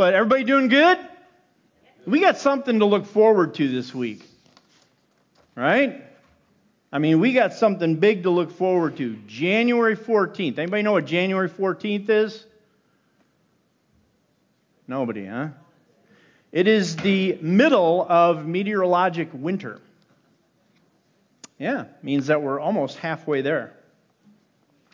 [0.00, 0.98] But everybody doing good?
[2.06, 4.22] We got something to look forward to this week.
[5.54, 6.02] Right?
[6.90, 9.16] I mean, we got something big to look forward to.
[9.26, 10.56] January 14th.
[10.56, 12.46] Anybody know what January 14th is?
[14.88, 15.48] Nobody, huh?
[16.50, 19.82] It is the middle of meteorologic winter.
[21.58, 23.74] Yeah, means that we're almost halfway there.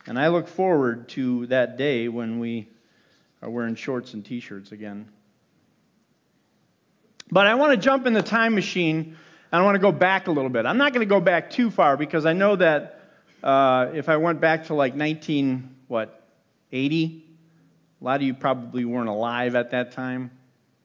[0.05, 2.67] And I look forward to that day when we
[3.43, 5.09] are wearing shorts and t shirts again.
[7.31, 9.17] But I want to jump in the time machine
[9.53, 10.67] and I want to go back a little bit.
[10.67, 13.01] I'm not going to go back too far because I know that
[13.43, 16.23] uh, if I went back to like 19, what,
[16.73, 17.25] 80,
[18.01, 20.31] a lot of you probably weren't alive at that time.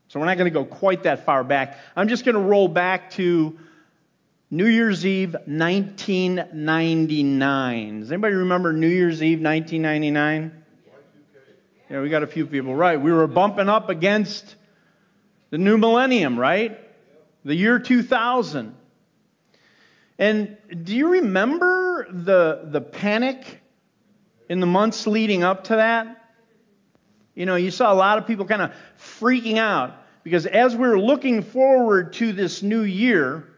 [0.08, 1.78] So we're not going to go quite that far back.
[1.96, 3.58] I'm just going to roll back to
[4.50, 8.00] New Year's Eve 1999.
[8.02, 10.61] Does anybody remember New Year's Eve 1999?
[11.92, 12.74] Yeah, we got a few people.
[12.74, 13.02] Right.
[13.02, 14.56] We were bumping up against
[15.50, 16.80] the new millennium, right?
[17.44, 18.74] The year 2000.
[20.18, 23.62] And do you remember the, the panic
[24.48, 26.34] in the months leading up to that?
[27.36, 28.72] You know, you saw a lot of people kind of
[29.20, 33.50] freaking out because as we were looking forward to this new year,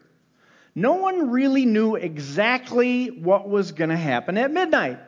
[0.74, 4.98] no one really knew exactly what was going to happen at midnight.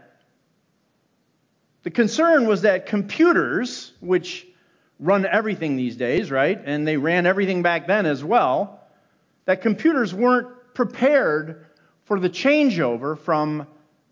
[1.86, 4.44] The concern was that computers, which
[4.98, 6.60] run everything these days, right?
[6.64, 8.80] And they ran everything back then as well,
[9.44, 11.64] that computers weren't prepared
[12.06, 13.68] for the changeover from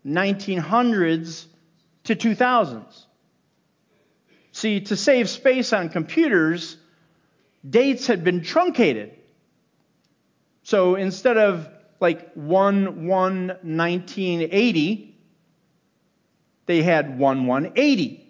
[0.07, 1.47] 1900s
[2.05, 3.05] to 2000s.
[4.53, 6.77] See, to save space on computers,
[7.69, 9.11] dates had been truncated.
[10.63, 11.67] So instead of
[11.99, 15.14] like 1 1 1980,
[16.65, 18.21] they had 1 1 80.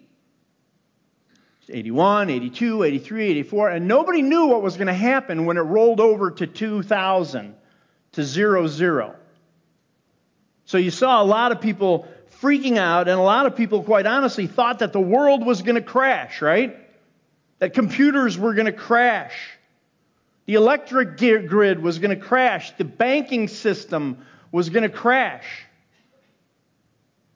[1.68, 5.98] 81, 82, 83, 84, and nobody knew what was going to happen when it rolled
[5.98, 7.54] over to 2000
[8.12, 8.66] to 00.
[8.68, 9.16] zero.
[10.64, 12.06] So you saw a lot of people
[12.40, 15.74] freaking out, and a lot of people, quite honestly, thought that the world was going
[15.76, 16.76] to crash, right?
[17.58, 19.34] That computers were going to crash.
[20.44, 22.72] The electric grid was going to crash.
[22.76, 25.65] The banking system was going to crash.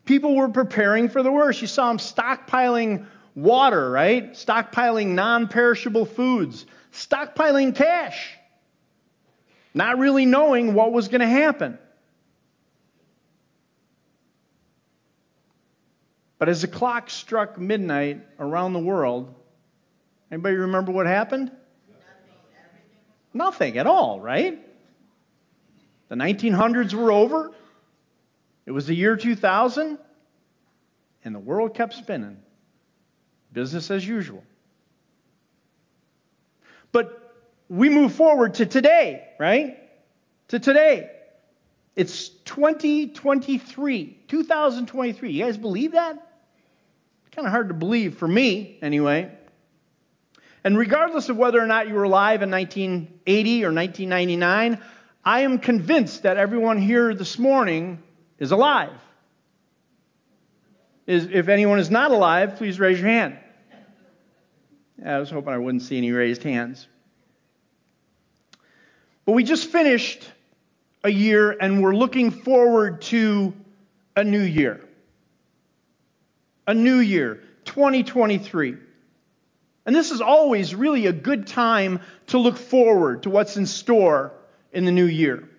[0.05, 1.61] People were preparing for the worst.
[1.61, 4.33] You saw them stockpiling water, right?
[4.33, 8.37] Stockpiling non perishable foods, stockpiling cash,
[9.75, 11.79] not really knowing what was going to happen.
[16.39, 19.35] But as the clock struck midnight around the world,
[20.33, 21.53] anybody remember what happened?
[23.33, 24.59] Nothing at all, right?
[26.09, 27.53] The 1900s were over.
[28.71, 29.99] It was the year 2000,
[31.25, 32.37] and the world kept spinning.
[33.53, 34.45] Business as usual.
[36.93, 37.35] But
[37.69, 39.77] we move forward to today, right?
[40.51, 41.11] To today.
[41.97, 45.33] It's 2023, 2023.
[45.33, 46.15] You guys believe that?
[47.33, 49.33] Kind of hard to believe for me, anyway.
[50.63, 54.81] And regardless of whether or not you were alive in 1980 or 1999,
[55.25, 58.05] I am convinced that everyone here this morning
[58.41, 58.99] is alive.
[61.07, 63.37] Is, if anyone is not alive, please raise your hand.
[65.05, 66.89] I was hoping I wouldn't see any raised hands.
[69.25, 70.31] But we just finished
[71.05, 73.55] a year and we're looking forward to
[74.17, 74.81] a new year.
[76.67, 78.77] A new year, 2023.
[79.87, 84.33] And this is always really a good time to look forward to what's in store
[84.73, 85.50] in the new year.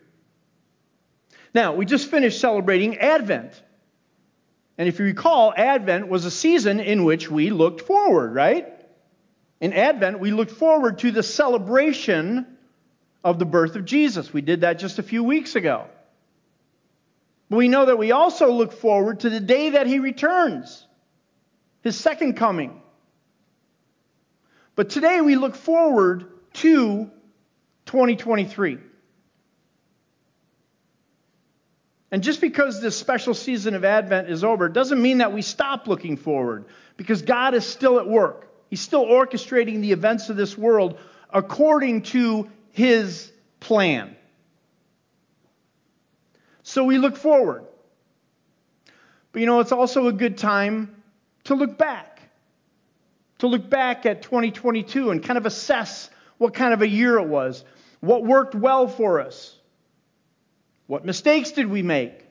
[1.53, 3.61] Now, we just finished celebrating Advent.
[4.77, 8.67] And if you recall, Advent was a season in which we looked forward, right?
[9.59, 12.57] In Advent, we looked forward to the celebration
[13.23, 14.33] of the birth of Jesus.
[14.33, 15.87] We did that just a few weeks ago.
[17.49, 20.87] But we know that we also look forward to the day that he returns,
[21.83, 22.81] his second coming.
[24.75, 27.11] But today we look forward to
[27.85, 28.77] 2023.
[32.11, 35.87] And just because this special season of Advent is over, doesn't mean that we stop
[35.87, 36.65] looking forward,
[36.97, 38.49] because God is still at work.
[38.69, 40.99] He's still orchestrating the events of this world
[41.29, 43.31] according to His
[43.61, 44.15] plan.
[46.63, 47.65] So we look forward.
[49.31, 51.03] But you know, it's also a good time
[51.45, 52.21] to look back.
[53.39, 57.27] To look back at 2022 and kind of assess what kind of a year it
[57.27, 57.63] was.
[58.01, 59.57] What worked well for us?
[60.91, 62.21] What mistakes did we make?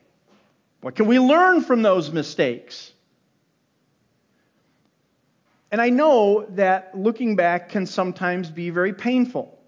[0.83, 2.93] What can we learn from those mistakes?
[5.71, 9.59] And I know that looking back can sometimes be very painful.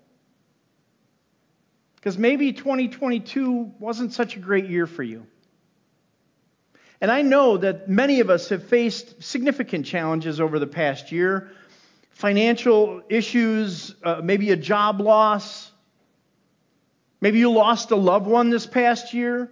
[1.97, 5.27] Because maybe 2022 wasn't such a great year for you.
[7.01, 11.51] And I know that many of us have faced significant challenges over the past year
[12.11, 15.72] financial issues, uh, maybe a job loss.
[17.23, 19.49] Maybe you lost a loved one this past year.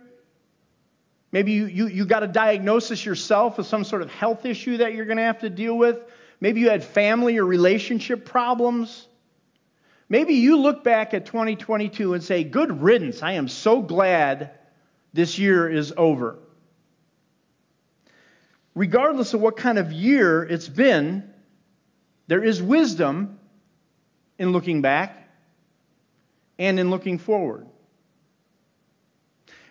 [1.31, 4.93] Maybe you, you, you got a diagnosis yourself of some sort of health issue that
[4.93, 6.01] you're going to have to deal with.
[6.41, 9.07] Maybe you had family or relationship problems.
[10.09, 13.23] Maybe you look back at 2022 and say, Good riddance.
[13.23, 14.51] I am so glad
[15.13, 16.41] this year is over.
[18.75, 21.33] Regardless of what kind of year it's been,
[22.27, 23.39] there is wisdom
[24.41, 25.20] in looking back
[26.61, 27.67] and in looking forward.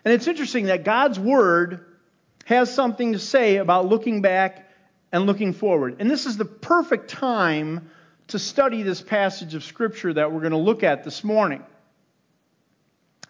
[0.04, 1.86] And it's interesting that God's Word
[2.46, 4.68] has something to say about looking back
[5.12, 5.96] and looking forward.
[6.00, 7.90] And this is the perfect time
[8.28, 11.62] to study this passage of Scripture that we're going to look at this morning.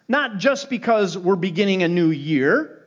[0.08, 2.86] Not just because we're beginning a new year,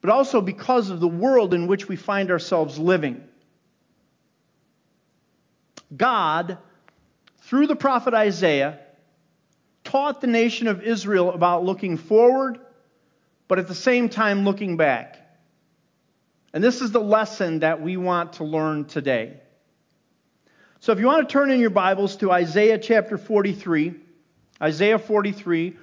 [0.00, 3.24] but also because of the world in which we find ourselves living.
[5.96, 6.58] God,
[7.52, 8.78] through the prophet Isaiah,
[9.84, 12.58] taught the nation of Israel about looking forward,
[13.46, 15.18] but at the same time looking back.
[16.54, 19.34] And this is the lesson that we want to learn today.
[20.80, 23.96] So if you want to turn in your Bibles to Isaiah chapter 43,
[24.62, 25.76] Isaiah 43,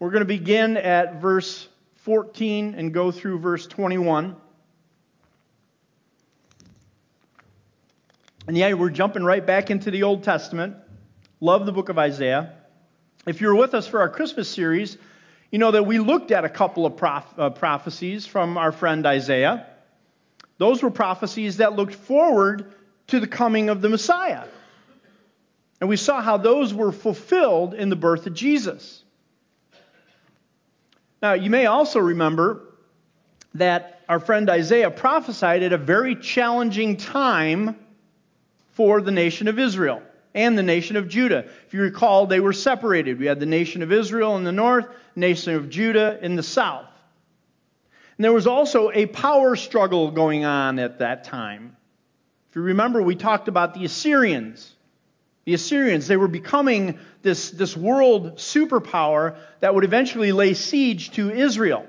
[0.00, 1.68] we're going to begin at verse
[1.98, 4.34] 14 and go through verse 21.
[8.48, 10.78] And yeah, we're jumping right back into the Old Testament.
[11.44, 12.54] Love the book of Isaiah.
[13.26, 14.96] If you were with us for our Christmas series,
[15.50, 19.04] you know that we looked at a couple of proph- uh, prophecies from our friend
[19.04, 19.66] Isaiah.
[20.56, 22.72] Those were prophecies that looked forward
[23.08, 24.44] to the coming of the Messiah.
[25.82, 29.04] And we saw how those were fulfilled in the birth of Jesus.
[31.20, 32.62] Now, you may also remember
[33.52, 37.76] that our friend Isaiah prophesied at a very challenging time
[38.70, 40.00] for the nation of Israel
[40.34, 41.46] and the nation of Judah.
[41.66, 43.18] If you recall, they were separated.
[43.18, 46.88] We had the nation of Israel in the north, nation of Judah in the south.
[48.16, 51.76] And there was also a power struggle going on at that time.
[52.50, 54.72] If you remember, we talked about the Assyrians.
[55.44, 61.30] The Assyrians, they were becoming this, this world superpower that would eventually lay siege to
[61.30, 61.86] Israel.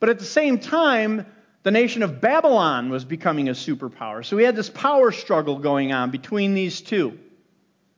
[0.00, 1.26] But at the same time,
[1.68, 4.24] the nation of Babylon was becoming a superpower.
[4.24, 7.18] So we had this power struggle going on between these two.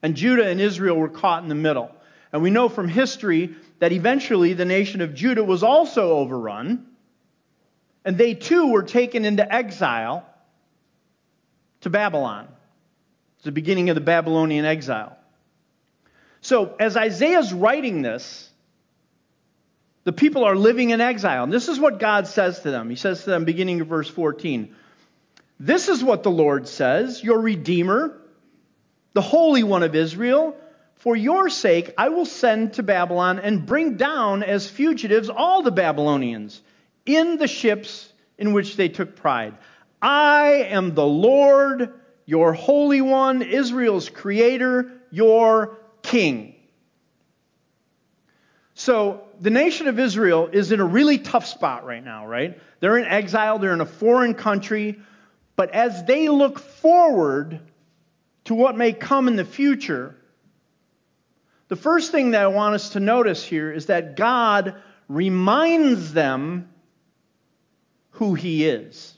[0.03, 1.89] And Judah and Israel were caught in the middle.
[2.33, 6.85] And we know from history that eventually the nation of Judah was also overrun.
[8.03, 10.25] And they too were taken into exile
[11.79, 12.49] to Babylon.
[13.37, 15.15] It's the beginning of the Babylonian exile.
[16.41, 18.50] So as Isaiah's writing this,
[20.03, 21.43] the people are living in exile.
[21.43, 22.89] And this is what God says to them.
[22.89, 24.75] He says to them, beginning of verse 14,
[25.59, 28.19] This is what the Lord says, your Redeemer,
[29.13, 30.55] the Holy One of Israel.
[30.95, 35.71] For your sake, I will send to Babylon and bring down as fugitives all the
[35.71, 36.61] Babylonians
[37.05, 39.55] in the ships in which they took pride.
[40.01, 41.93] I am the Lord,
[42.25, 46.55] your Holy One, Israel's Creator, your King.
[48.75, 52.61] So, the nation of Israel is in a really tough spot right now, right?
[52.79, 54.99] They're in exile, they're in a foreign country,
[55.55, 57.59] but as they look forward
[58.45, 60.15] to what may come in the future,
[61.69, 64.75] the first thing that I want us to notice here is that God
[65.07, 66.69] reminds them
[68.11, 69.17] who He is.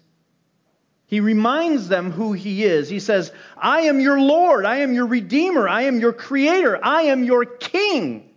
[1.06, 2.88] He reminds them who He is.
[2.88, 7.04] He says, I am your Lord, I am your Redeemer, I am your Creator, I
[7.04, 8.33] am your King.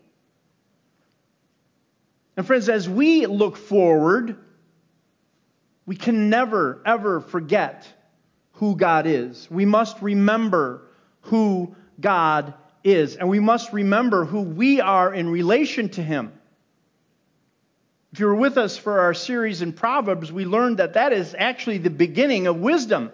[2.37, 4.37] And friends, as we look forward,
[5.87, 7.87] we can never, ever forget
[8.53, 9.49] who God is.
[9.51, 10.83] We must remember
[11.23, 16.33] who God is, and we must remember who we are in relation to Him.
[18.13, 21.35] If you were with us for our series in Proverbs, we learned that that is
[21.37, 23.13] actually the beginning of wisdom.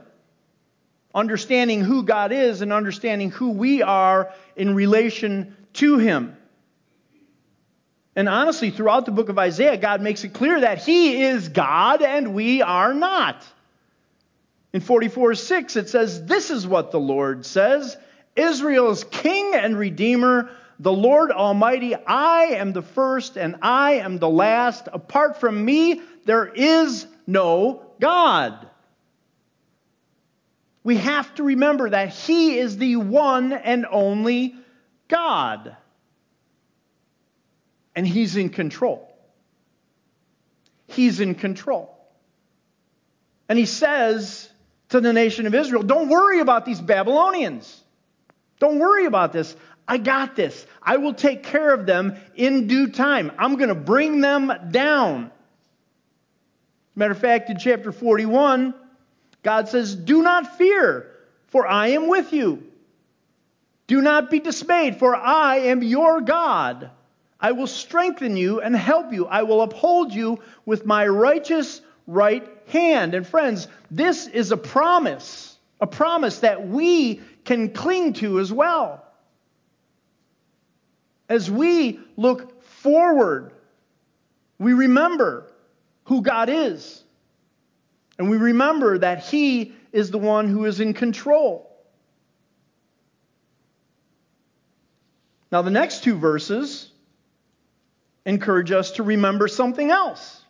[1.14, 6.36] Understanding who God is and understanding who we are in relation to Him.
[8.14, 12.02] And honestly, throughout the book of Isaiah, God makes it clear that He is God
[12.02, 13.42] and we are not.
[14.73, 17.97] In 44 6, it says, This is what the Lord says
[18.37, 24.28] Israel's King and Redeemer, the Lord Almighty, I am the first and I am the
[24.28, 24.88] last.
[24.92, 28.69] Apart from me, there is no God.
[30.85, 34.57] We have to remember that He is the one and only
[35.09, 35.76] God.
[37.94, 39.14] And He's in control.
[40.87, 41.96] He's in control.
[43.49, 44.49] And He says
[44.90, 47.82] to the nation of Israel, Don't worry about these Babylonians.
[48.61, 49.56] Don't worry about this.
[49.88, 50.66] I got this.
[50.82, 53.32] I will take care of them in due time.
[53.38, 55.30] I'm going to bring them down.
[56.94, 58.75] Matter of fact, in chapter 41,
[59.42, 61.11] God says, Do not fear,
[61.49, 62.62] for I am with you.
[63.87, 66.90] Do not be dismayed, for I am your God.
[67.42, 69.26] I will strengthen you and help you.
[69.26, 73.14] I will uphold you with my righteous right hand.
[73.14, 79.04] And friends, this is a promise, a promise that we can cling to as well.
[81.28, 83.52] As we look forward,
[84.58, 85.52] we remember
[86.04, 87.02] who God is.
[88.18, 91.68] And we remember that He is the one who is in control.
[95.50, 96.91] Now, the next two verses
[98.24, 100.40] encourage us to remember something else.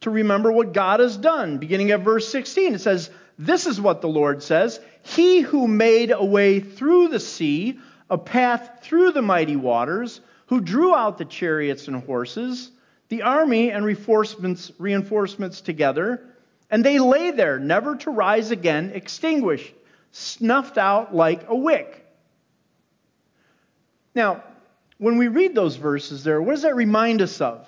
[0.00, 1.58] To remember what God has done.
[1.58, 6.10] Beginning at verse 16, it says, This is what the Lord says He who made
[6.10, 11.24] a way through the sea, a path through the mighty waters, who drew out the
[11.24, 12.70] chariots and horses,
[13.08, 16.22] the army and reinforcements, reinforcements together,
[16.70, 19.72] and they lay there, never to rise again, extinguished,
[20.12, 22.06] snuffed out like a wick.
[24.14, 24.42] Now,
[25.00, 27.66] when we read those verses there, what does that remind us of?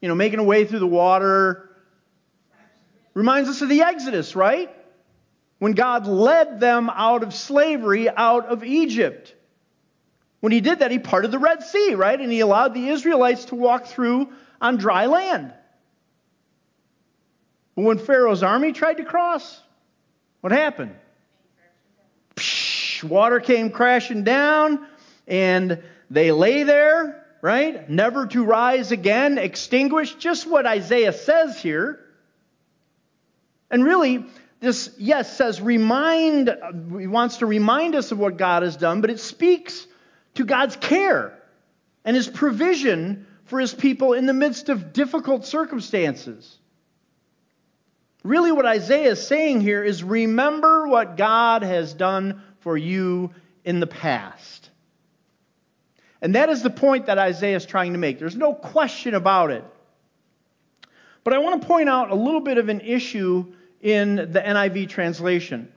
[0.00, 1.68] You know, making a way through the water
[3.12, 4.74] reminds us of the Exodus, right?
[5.58, 9.34] When God led them out of slavery, out of Egypt.
[10.40, 12.18] When he did that, he parted the Red Sea, right?
[12.18, 15.52] And he allowed the Israelites to walk through on dry land.
[17.76, 19.60] But when Pharaoh's army tried to cross,
[20.40, 20.94] what happened?
[22.36, 24.86] Psh, water came crashing down,
[25.26, 27.88] and they lay there, right?
[27.88, 32.00] Never to rise again, extinguished, just what Isaiah says here.
[33.70, 34.24] And really,
[34.60, 36.54] this, yes, says remind,
[36.98, 39.86] he wants to remind us of what God has done, but it speaks
[40.34, 41.38] to God's care
[42.04, 46.58] and his provision for his people in the midst of difficult circumstances.
[48.22, 53.32] Really, what Isaiah is saying here is remember what God has done for you
[53.64, 54.63] in the past.
[56.24, 58.18] And that is the point that Isaiah is trying to make.
[58.18, 59.62] There's no question about it.
[61.22, 63.52] But I want to point out a little bit of an issue
[63.82, 65.70] in the NIV translation.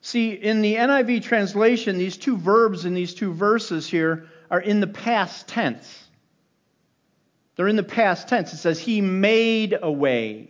[0.00, 4.80] See, in the NIV translation, these two verbs in these two verses here are in
[4.80, 6.02] the past tense.
[7.56, 8.54] They're in the past tense.
[8.54, 10.48] It says, He made a way,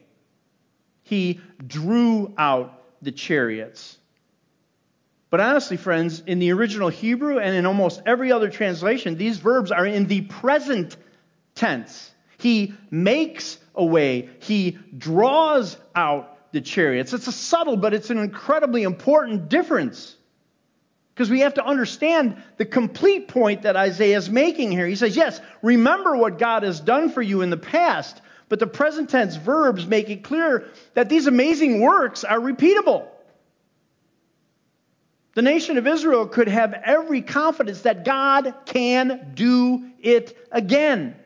[1.02, 3.98] He drew out the chariots.
[5.34, 9.72] But honestly, friends, in the original Hebrew and in almost every other translation, these verbs
[9.72, 10.96] are in the present
[11.56, 12.12] tense.
[12.38, 17.12] He makes a way, He draws out the chariots.
[17.12, 20.14] It's a subtle, but it's an incredibly important difference.
[21.12, 24.86] Because we have to understand the complete point that Isaiah is making here.
[24.86, 28.68] He says, Yes, remember what God has done for you in the past, but the
[28.68, 33.08] present tense verbs make it clear that these amazing works are repeatable.
[35.34, 41.16] The nation of Israel could have every confidence that God can do it again.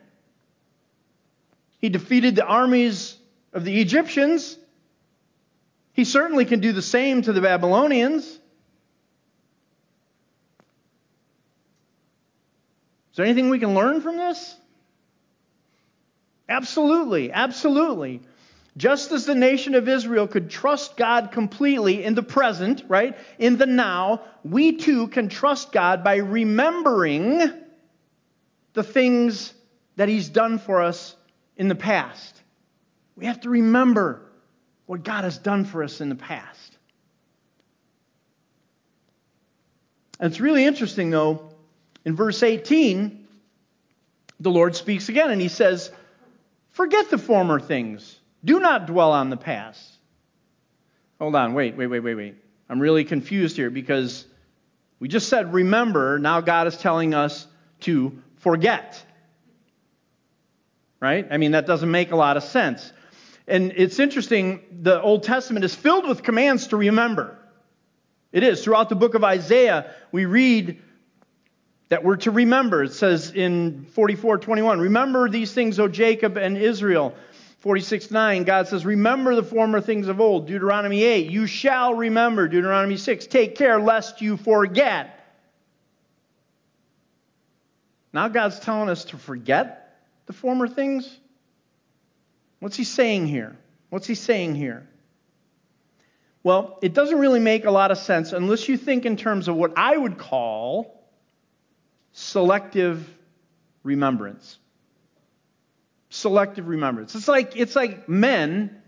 [1.79, 3.17] He defeated the armies
[3.53, 4.57] of the Egyptians.
[5.93, 8.25] He certainly can do the same to the Babylonians.
[8.25, 8.39] Is
[13.15, 14.55] there anything we can learn from this?
[16.47, 18.21] Absolutely, absolutely.
[18.79, 23.57] Just as the nation of Israel could trust God completely in the present, right, in
[23.57, 27.41] the now, we too can trust God by remembering
[28.71, 29.53] the things
[29.97, 31.13] that He's done for us
[31.57, 32.41] in the past.
[33.17, 34.21] We have to remember
[34.85, 36.77] what God has done for us in the past.
[40.21, 41.49] And it's really interesting, though,
[42.05, 43.27] in verse 18,
[44.39, 45.91] the Lord speaks again and he says,
[46.71, 48.18] Forget the former things.
[48.43, 49.97] Do not dwell on the past.
[51.19, 52.35] Hold on, wait, wait, wait, wait, wait.
[52.69, 54.25] I'm really confused here because
[54.99, 56.19] we just said remember.
[56.19, 57.47] Now God is telling us
[57.81, 59.03] to forget.
[61.01, 61.27] Right?
[61.29, 62.91] I mean, that doesn't make a lot of sense.
[63.47, 67.37] And it's interesting, the Old Testament is filled with commands to remember.
[68.31, 68.63] It is.
[68.63, 70.79] Throughout the book of Isaiah, we read
[71.89, 72.83] that we're to remember.
[72.83, 77.15] It says in 44:21, "Remember these things, O Jacob and Israel,
[77.59, 80.47] 46 9, God says, Remember the former things of old.
[80.47, 82.47] Deuteronomy 8, you shall remember.
[82.47, 85.15] Deuteronomy 6, take care lest you forget.
[88.13, 89.79] Now God's telling us to forget
[90.29, 91.17] the former things?
[92.59, 93.57] What's he saying here?
[93.89, 94.87] What's he saying here?
[96.43, 99.55] Well, it doesn't really make a lot of sense unless you think in terms of
[99.55, 101.03] what I would call
[102.11, 103.09] selective
[103.81, 104.59] remembrance.
[106.09, 107.15] Selective remembrance.
[107.15, 108.79] It's like it's like men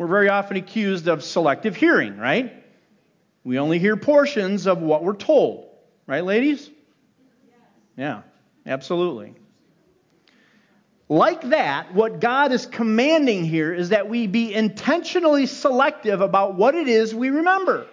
[0.00, 2.64] we're very often accused of selective hearing, right?
[3.44, 5.68] We only hear portions of what we're told.
[6.06, 6.70] Right, ladies?
[7.98, 8.22] Yeah,
[8.64, 9.34] absolutely.
[11.10, 16.74] Like that, what God is commanding here is that we be intentionally selective about what
[16.74, 17.86] it is we remember.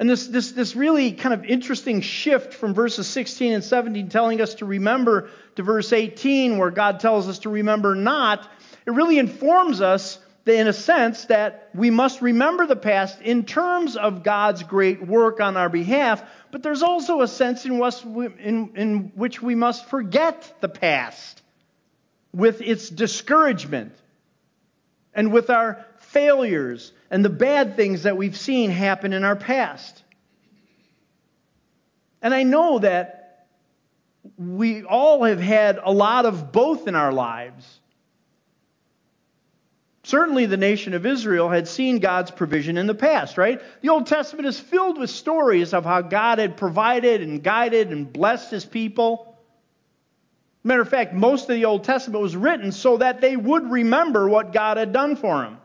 [0.00, 4.40] And this, this, this really kind of interesting shift from verses 16 and 17 telling
[4.40, 8.50] us to remember to verse 18 where God tells us to remember not,
[8.86, 13.44] it really informs us that, in a sense that we must remember the past in
[13.44, 17.78] terms of God's great work on our behalf, but there's also a sense in,
[18.38, 21.42] in, in which we must forget the past
[22.32, 23.92] with its discouragement
[25.14, 30.02] and with our failures and the bad things that we've seen happen in our past.
[32.22, 33.46] And I know that
[34.36, 37.80] we all have had a lot of both in our lives.
[40.02, 43.60] Certainly, the nation of Israel had seen God's provision in the past, right?
[43.82, 48.12] The Old Testament is filled with stories of how God had provided and guided and
[48.12, 49.29] blessed his people.
[50.62, 54.28] Matter of fact, most of the Old Testament was written so that they would remember
[54.28, 55.58] what God had done for them.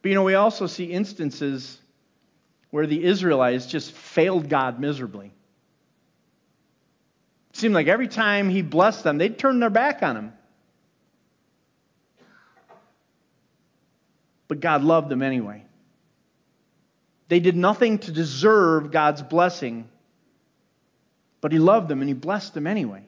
[0.00, 1.78] But you know, we also see instances
[2.70, 5.32] where the Israelites just failed God miserably.
[7.50, 10.32] It seemed like every time he blessed them, they'd turn their back on him.
[14.48, 15.62] But God loved them anyway.
[17.28, 19.88] They did nothing to deserve God's blessing,
[21.42, 23.02] but he loved them and he blessed them anyway.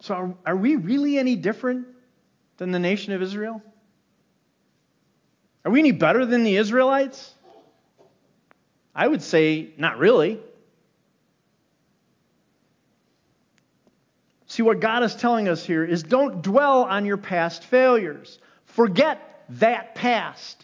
[0.00, 1.86] So, are, are we really any different
[2.58, 3.62] than the nation of Israel?
[5.64, 7.32] Are we any better than the Israelites?
[8.94, 10.38] I would say not really.
[14.46, 18.38] See, what God is telling us here is don't dwell on your past failures.
[18.66, 20.63] Forget that past.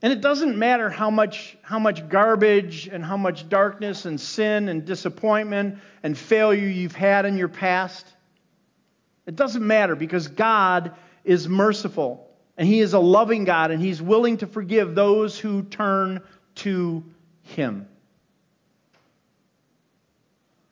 [0.00, 4.68] And it doesn't matter how much, how much garbage and how much darkness and sin
[4.68, 8.06] and disappointment and failure you've had in your past.
[9.26, 12.28] It doesn't matter because God is merciful.
[12.56, 16.22] And He is a loving God, and He's willing to forgive those who turn
[16.56, 17.04] to
[17.42, 17.86] Him.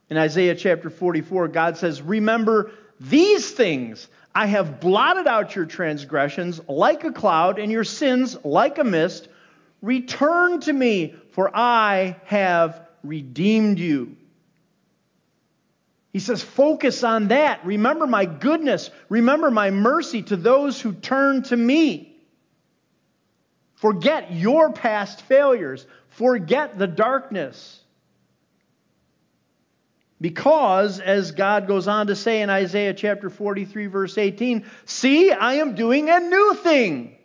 [0.08, 4.08] In Isaiah chapter 44, God says, Remember these things.
[4.36, 9.28] I have blotted out your transgressions like a cloud, and your sins like a mist.
[9.80, 14.14] Return to me, for I have redeemed you.
[16.12, 17.64] He says, focus on that.
[17.64, 18.90] Remember my goodness.
[19.08, 22.14] Remember my mercy to those who turn to me.
[23.76, 25.86] Forget your past failures.
[26.08, 27.80] Forget the darkness.
[30.20, 35.54] Because, as God goes on to say in Isaiah chapter 43, verse 18, see, I
[35.54, 37.16] am doing a new thing.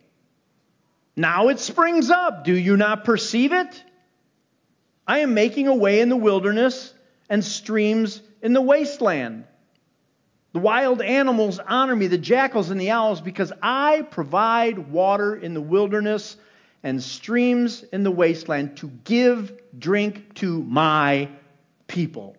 [1.16, 2.44] Now it springs up.
[2.44, 3.82] Do you not perceive it?
[5.06, 6.92] I am making a way in the wilderness
[7.28, 9.44] and streams in the wasteland.
[10.52, 15.54] The wild animals honor me, the jackals and the owls, because I provide water in
[15.54, 16.36] the wilderness
[16.82, 21.30] and streams in the wasteland to give drink to my
[21.86, 22.36] people,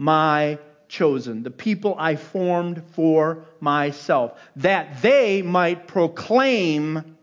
[0.00, 0.58] my
[0.88, 7.18] chosen, the people I formed for myself, that they might proclaim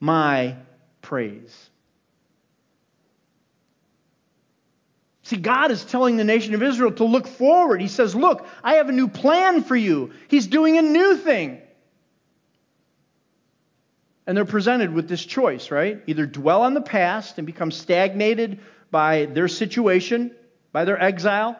[0.00, 0.56] my
[1.00, 1.70] praise.
[5.22, 7.80] See, God is telling the nation of Israel to look forward.
[7.80, 10.10] He says, Look, I have a new plan for you.
[10.26, 11.60] He's doing a new thing.
[14.26, 16.02] And they're presented with this choice, right?
[16.08, 18.58] Either dwell on the past and become stagnated
[18.90, 20.34] by their situation,
[20.72, 21.58] by their exile,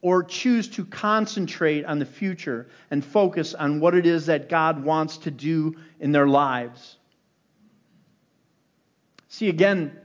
[0.00, 4.84] or choose to concentrate on the future and focus on what it is that God
[4.84, 6.96] wants to do in their lives.
[9.28, 9.98] See, again,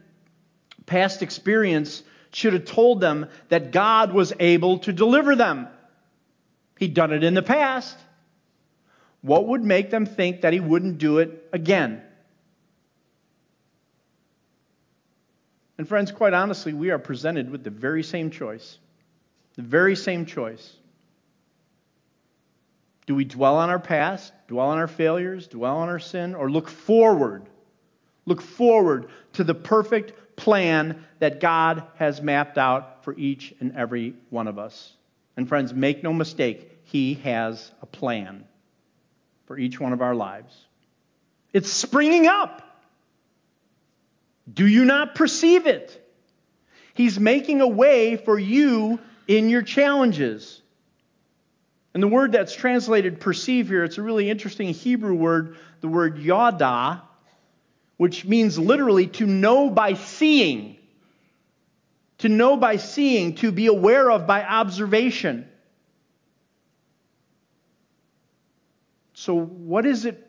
[0.85, 5.67] Past experience should have told them that God was able to deliver them.
[6.77, 7.97] He'd done it in the past.
[9.21, 12.01] What would make them think that he wouldn't do it again?
[15.77, 18.77] And friends, quite honestly, we are presented with the very same choice.
[19.55, 20.75] The very same choice.
[23.05, 26.49] Do we dwell on our past, dwell on our failures, dwell on our sin, or
[26.49, 27.43] look forward?
[28.25, 34.15] Look forward to the perfect plan that God has mapped out for each and every
[34.29, 34.93] one of us.
[35.35, 38.45] And friends, make no mistake, He has a plan
[39.45, 40.55] for each one of our lives.
[41.51, 42.61] It's springing up.
[44.51, 45.99] Do you not perceive it?
[46.93, 50.61] He's making a way for you in your challenges.
[51.93, 56.17] And the word that's translated perceive here, it's a really interesting Hebrew word, the word
[56.17, 57.03] yada,
[57.97, 60.77] which means literally to know by seeing.
[62.19, 65.47] To know by seeing, to be aware of by observation.
[69.13, 70.25] So, what is it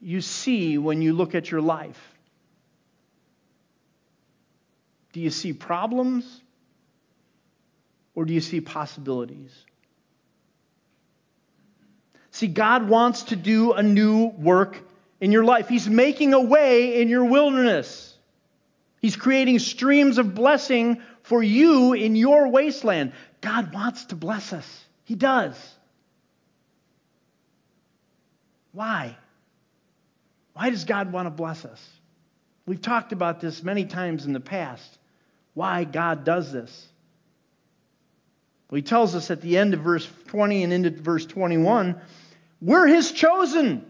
[0.00, 2.17] you see when you look at your life?
[5.18, 6.24] Do you see problems
[8.14, 9.50] or do you see possibilities?
[12.30, 14.80] See, God wants to do a new work
[15.20, 15.68] in your life.
[15.68, 18.16] He's making a way in your wilderness.
[19.00, 23.12] He's creating streams of blessing for you in your wasteland.
[23.40, 24.84] God wants to bless us.
[25.02, 25.56] He does.
[28.70, 29.16] Why?
[30.52, 31.84] Why does God want to bless us?
[32.66, 34.98] We've talked about this many times in the past.
[35.58, 36.86] Why God does this.
[38.70, 42.00] Well, he tells us at the end of verse 20 and into verse 21
[42.60, 43.84] we're his chosen.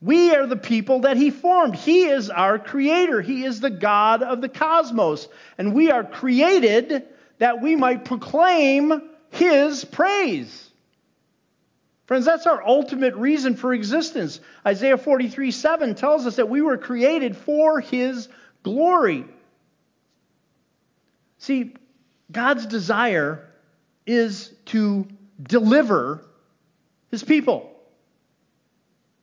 [0.00, 1.74] We are the people that he formed.
[1.74, 3.20] He is our creator.
[3.20, 5.26] He is the God of the cosmos.
[5.58, 7.02] And we are created
[7.38, 10.70] that we might proclaim his praise.
[12.06, 14.38] Friends, that's our ultimate reason for existence.
[14.64, 18.28] Isaiah 43 7 tells us that we were created for his
[18.62, 19.24] glory.
[21.42, 21.74] See,
[22.30, 23.48] God's desire
[24.06, 25.08] is to
[25.42, 26.24] deliver
[27.10, 27.68] his people.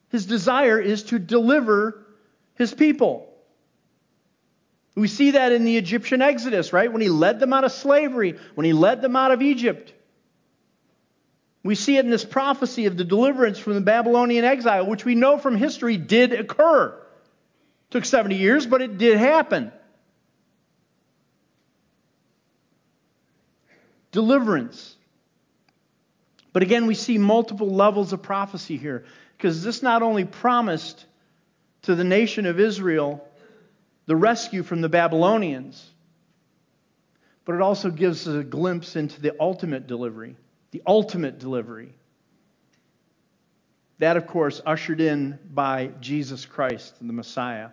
[0.10, 2.06] His desire is to deliver
[2.56, 3.34] his people.
[4.96, 6.92] We see that in the Egyptian Exodus, right?
[6.92, 9.94] When he led them out of slavery, when he led them out of Egypt.
[11.64, 15.16] We see it in this prophecy of the deliverance from the Babylonian exile, which we
[15.16, 16.88] know from history did occur.
[16.90, 19.72] It took 70 years, but it did happen.
[24.12, 24.96] Deliverance.
[26.52, 29.06] But again, we see multiple levels of prophecy here
[29.38, 31.06] because this not only promised
[31.84, 33.26] to the nation of Israel
[34.06, 35.88] the rescue from the Babylonians,
[37.46, 40.36] but it also gives us a glimpse into the ultimate delivery.
[40.72, 41.94] The ultimate delivery.
[44.00, 47.70] That, of course, ushered in by Jesus Christ, the Messiah,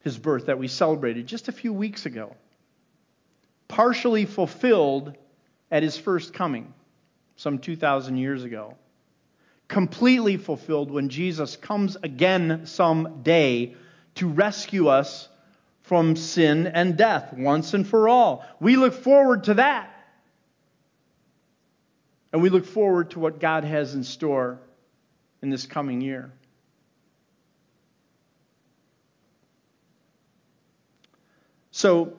[0.00, 2.34] his birth that we celebrated just a few weeks ago,
[3.68, 5.16] partially fulfilled
[5.70, 6.72] at his first coming
[7.36, 8.76] some 2,000 years ago.
[9.68, 13.74] Completely fulfilled when Jesus comes again someday
[14.16, 15.28] to rescue us
[15.82, 18.44] from sin and death once and for all.
[18.60, 19.90] We look forward to that.
[22.32, 24.60] And we look forward to what God has in store
[25.40, 26.32] in this coming year.
[31.70, 32.14] So,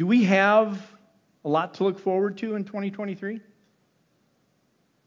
[0.00, 0.80] do we have
[1.44, 3.38] a lot to look forward to in 2023?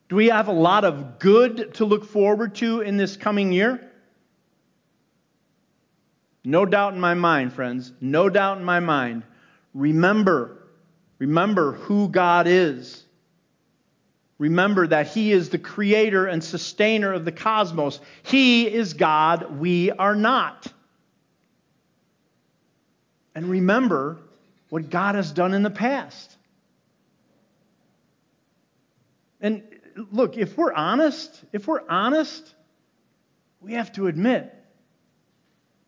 [0.08, 3.92] Do we have a lot of good to look forward to in this coming year?
[6.46, 7.92] No doubt in my mind, friends.
[8.02, 9.24] No doubt in my mind.
[9.74, 10.60] Remember,
[11.18, 13.04] remember who God is.
[14.38, 18.00] Remember that He is the creator and sustainer of the cosmos.
[18.22, 20.72] He is God, we are not.
[23.34, 24.20] And remember
[24.74, 26.36] what God has done in the past.
[29.40, 29.62] And
[30.12, 32.56] look, if we're honest, if we're honest,
[33.62, 34.52] we have to admit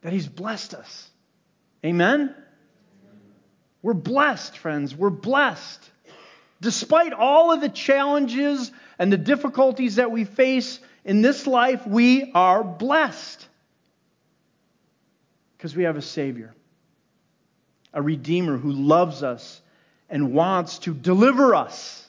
[0.01, 1.09] that He's blessed us.
[1.83, 2.35] Amen?
[3.81, 4.95] We're blessed, friends.
[4.95, 5.81] We're blessed.
[6.61, 12.31] Despite all of the challenges and the difficulties that we face in this life, we
[12.35, 13.47] are blessed
[15.57, 16.53] because we have a Savior
[17.95, 19.62] a Redeemer who loves us
[20.10, 22.05] and wants to deliver us.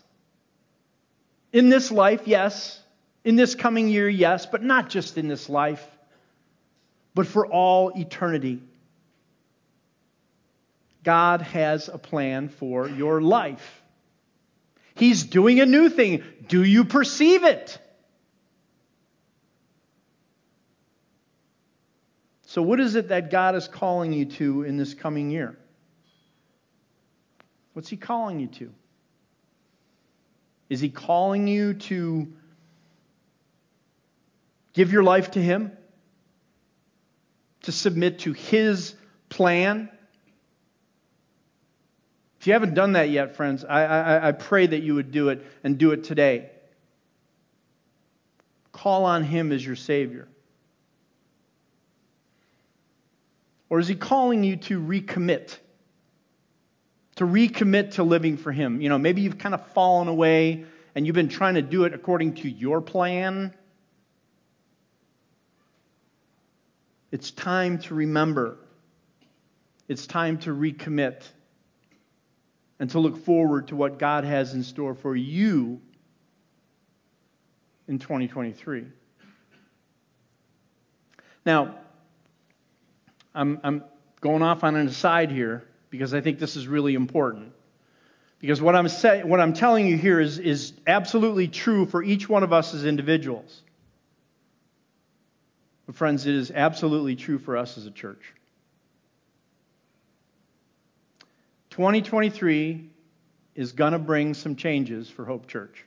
[1.52, 2.78] In this life, yes.
[3.24, 4.44] In this coming year, yes.
[4.44, 5.84] But not just in this life,
[7.14, 8.60] but for all eternity.
[11.04, 13.82] God has a plan for your life.
[14.96, 16.24] He's doing a new thing.
[16.48, 17.78] Do you perceive it?
[22.46, 25.56] So, what is it that God is calling you to in this coming year?
[27.76, 28.72] What's He calling you to?
[30.70, 32.32] Is He calling you to
[34.72, 35.72] give your life to Him?
[37.64, 38.94] To submit to His
[39.28, 39.90] plan?
[42.40, 45.28] If you haven't done that yet, friends, I, I, I pray that you would do
[45.28, 46.48] it and do it today.
[48.72, 50.28] Call on Him as your Savior.
[53.68, 55.58] Or is He calling you to recommit?
[57.16, 58.80] To recommit to living for Him?
[58.80, 61.94] You know, maybe you've kind of fallen away and you've been trying to do it
[61.94, 63.54] according to your plan.
[67.10, 68.58] It's time to remember.
[69.88, 71.22] It's time to recommit
[72.78, 75.80] and to look forward to what God has in store for you
[77.88, 78.84] in 2023.
[81.44, 81.76] Now,
[83.34, 83.84] I'm, I'm
[84.20, 87.52] going off on an aside here because I think this is really important.
[88.38, 92.28] Because what I'm, say, what I'm telling you here is, is absolutely true for each
[92.28, 93.62] one of us as individuals.
[95.86, 98.34] But, friends, it is absolutely true for us as a church.
[101.70, 102.90] 2023
[103.54, 105.84] is going to bring some changes for Hope Church.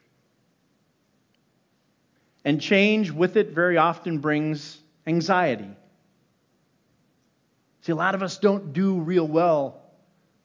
[2.43, 5.69] And change with it very often brings anxiety.
[7.82, 9.79] See, a lot of us don't do real well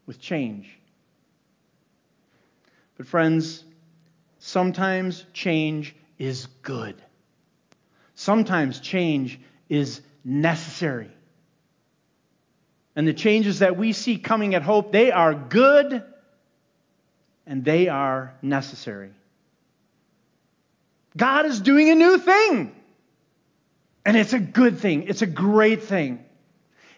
[0.06, 0.68] with change.
[2.96, 3.64] But, friends,
[4.38, 6.96] sometimes change is good.
[8.14, 11.10] Sometimes change is necessary.
[12.96, 16.02] And the changes that we see coming at Hope, they are good
[17.46, 19.10] and they are necessary.
[21.16, 22.74] God is doing a new thing.
[24.04, 25.04] And it's a good thing.
[25.04, 26.24] It's a great thing.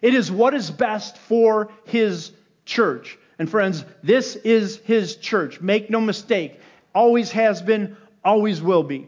[0.01, 2.31] It is what is best for His
[2.67, 3.17] church.
[3.39, 5.59] And friends, this is His church.
[5.59, 6.59] Make no mistake.
[6.93, 9.07] Always has been, always will be.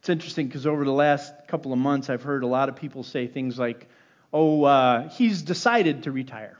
[0.00, 3.02] It's interesting because over the last couple of months, I've heard a lot of people
[3.02, 3.88] say things like,
[4.32, 6.56] oh, uh, he's decided to retire.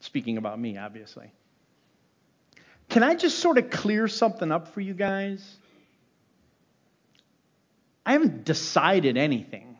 [0.00, 1.32] Speaking about me, obviously.
[2.88, 5.44] Can I just sort of clear something up for you guys?
[8.06, 9.77] I haven't decided anything.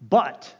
[0.00, 0.54] But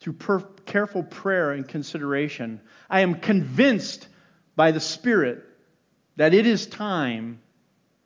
[0.00, 4.08] through per- careful prayer and consideration, I am convinced
[4.56, 5.44] by the Spirit
[6.16, 7.40] that it is time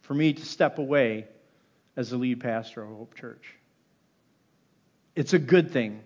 [0.02, 1.26] for me to step away
[1.96, 3.54] as the lead pastor of Hope Church.
[5.14, 6.02] It's a good thing.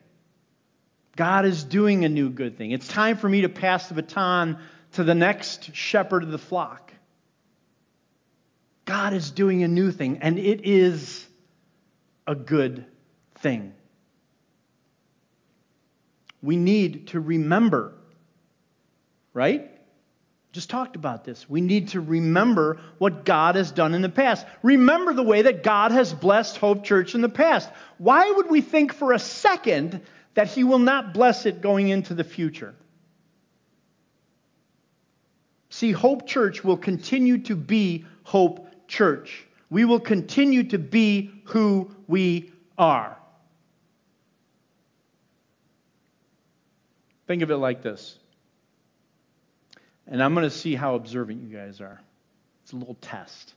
[1.16, 2.70] God is doing a new good thing.
[2.70, 4.58] It's time for me to pass the baton
[4.92, 6.92] to the next shepherd of the flock.
[8.84, 11.26] God is doing a new thing, and it is
[12.26, 12.86] a good
[13.40, 13.74] thing.
[16.42, 17.94] We need to remember,
[19.34, 19.70] right?
[20.52, 21.48] just talked about this.
[21.48, 24.46] We need to remember what God has done in the past.
[24.62, 27.70] Remember the way that God has blessed Hope Church in the past.
[27.98, 30.00] Why would we think for a second
[30.34, 32.74] that He will not bless it going into the future?
[35.70, 39.46] See, Hope Church will continue to be Hope Church.
[39.70, 43.17] We will continue to be who we are.
[47.28, 48.18] Think of it like this
[50.10, 52.00] and I'm going to see how observant you guys are.
[52.62, 53.54] It's a little test.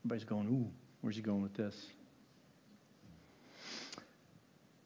[0.00, 1.86] Everybody's going, ooh, where's he going with this?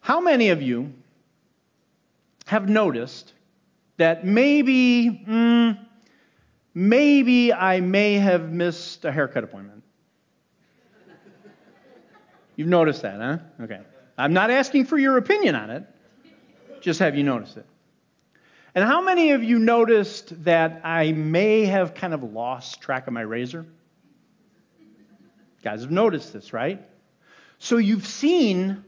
[0.01, 0.93] How many of you
[2.47, 3.33] have noticed
[3.97, 5.79] that maybe, mm,
[6.73, 9.83] maybe I may have missed a haircut appointment?
[12.57, 13.65] You've noticed that, huh?
[13.65, 13.81] Okay.
[14.17, 15.85] I'm not asking for your opinion on it.
[16.81, 17.67] Just have you noticed it?
[18.75, 23.13] And how many of you noticed that I may have kind of lost track of
[23.13, 23.67] my razor?
[25.63, 26.81] Guys have noticed this, right?
[27.59, 28.85] So you've seen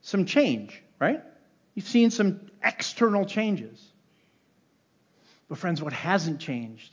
[0.00, 1.22] some change, right?
[1.74, 3.92] You've seen some external changes.
[5.48, 6.90] But, friends, what hasn't changed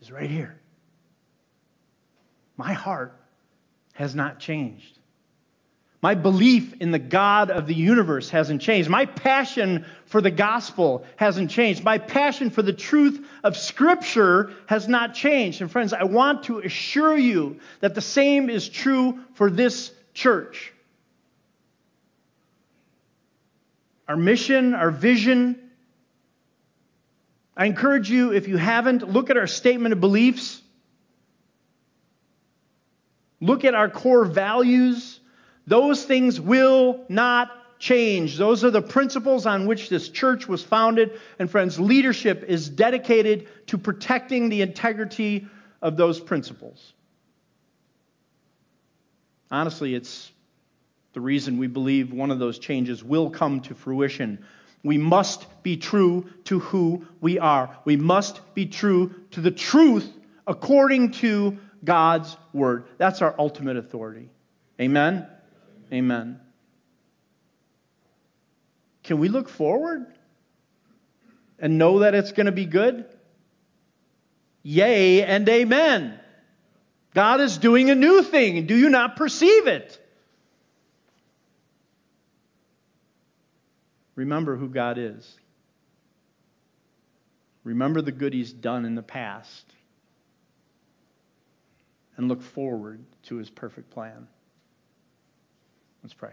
[0.00, 0.60] is right here.
[2.56, 3.20] My heart
[3.94, 4.98] has not changed.
[6.04, 8.90] My belief in the God of the universe hasn't changed.
[8.90, 11.82] My passion for the gospel hasn't changed.
[11.82, 15.62] My passion for the truth of Scripture has not changed.
[15.62, 20.74] And friends, I want to assure you that the same is true for this church.
[24.06, 25.58] Our mission, our vision.
[27.56, 30.60] I encourage you, if you haven't, look at our statement of beliefs.
[33.44, 35.13] look at our core values,
[35.66, 38.36] those things will not change.
[38.36, 41.20] Those are the principles on which this church was founded.
[41.38, 45.46] And friends, leadership is dedicated to protecting the integrity
[45.82, 46.92] of those principles.
[49.50, 50.30] Honestly, it's
[51.12, 54.44] the reason we believe one of those changes will come to fruition.
[54.82, 57.76] We must be true to who we are.
[57.84, 60.10] We must be true to the truth
[60.46, 62.84] according to God's word.
[62.98, 64.28] That's our ultimate authority.
[64.80, 65.26] Amen?
[65.92, 66.40] Amen.
[69.02, 70.06] Can we look forward
[71.58, 73.04] and know that it's going to be good?
[74.62, 76.18] Yea and amen.
[77.14, 78.66] God is doing a new thing.
[78.66, 80.00] Do you not perceive it?
[84.16, 85.36] Remember who God is.
[87.62, 89.64] Remember the good He's done in the past.
[92.16, 94.28] And look forward to His perfect plan.
[96.04, 96.32] Let's pray.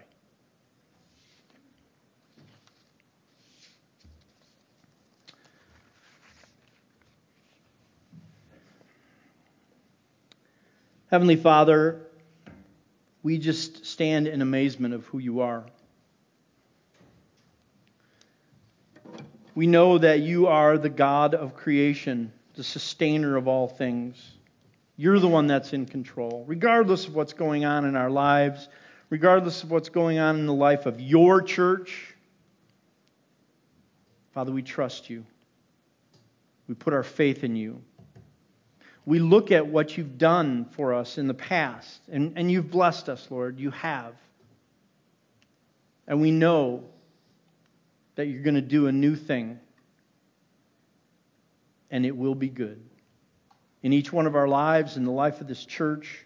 [11.10, 12.02] Heavenly Father,
[13.24, 15.66] we just stand in amazement of who you are.
[19.56, 24.22] We know that you are the God of creation, the sustainer of all things.
[24.98, 28.68] You're the one that's in control, regardless of what's going on in our lives,
[29.12, 32.16] regardless of what's going on in the life of your church.
[34.34, 35.24] Father, we trust you.
[36.68, 37.84] We put our faith in you
[39.06, 43.10] we look at what you've done for us in the past, and, and you've blessed
[43.10, 43.60] us, Lord.
[43.60, 44.14] You have.
[46.08, 46.84] And we know
[48.16, 49.60] that you're going to do a new thing,
[51.90, 52.82] and it will be good.
[53.82, 56.26] In each one of our lives, in the life of this church,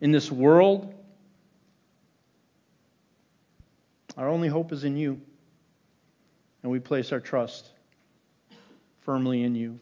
[0.00, 0.94] in this world,
[4.18, 5.20] our only hope is in you.
[6.62, 7.70] And we place our trust
[9.00, 9.78] firmly in you.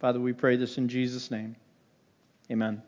[0.00, 1.56] Father, we pray this in Jesus' name.
[2.50, 2.82] Amen.